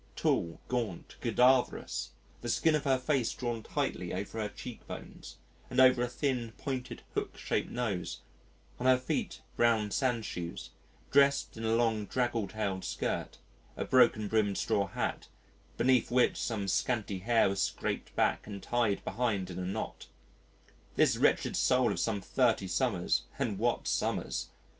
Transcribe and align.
Tall, 0.15 0.59
gaunt, 0.67 1.15
cadaverous, 1.21 2.09
the 2.41 2.49
skin 2.49 2.73
of 2.73 2.85
her 2.85 2.97
face 2.97 3.31
drawn 3.33 3.61
tightly 3.61 4.15
over 4.15 4.39
her 4.41 4.49
cheekbones 4.49 5.37
and 5.69 5.79
over 5.79 6.01
a 6.01 6.07
thin, 6.07 6.53
pointed, 6.57 7.03
hook 7.13 7.37
shaped 7.37 7.69
nose, 7.69 8.21
on 8.79 8.87
her 8.87 8.97
feet 8.97 9.43
brown 9.55 9.91
sandshoes, 9.91 10.71
dressed 11.11 11.55
in 11.55 11.63
a 11.63 11.75
long 11.75 12.07
draggle 12.07 12.47
tailed 12.47 12.83
skirt, 12.83 13.37
a 13.77 13.85
broken 13.85 14.27
brimmed 14.27 14.57
straw 14.57 14.87
hat, 14.87 15.27
beneath 15.77 16.09
which 16.09 16.35
some 16.35 16.67
scanty 16.67 17.19
hair 17.19 17.47
was 17.47 17.61
scraped 17.61 18.15
back 18.15 18.47
and 18.47 18.63
tied 18.63 19.05
behind 19.05 19.51
in 19.51 19.59
a 19.59 19.65
knot 19.67 20.07
this 20.95 21.15
wretched 21.15 21.55
soul 21.55 21.91
of 21.91 21.99
some 21.99 22.19
thirty 22.21 22.67
summers 22.67 23.25
(and 23.37 23.59
what 23.59 23.87
summers!) 23.87 24.49